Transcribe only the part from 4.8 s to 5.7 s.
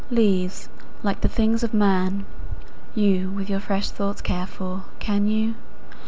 can you?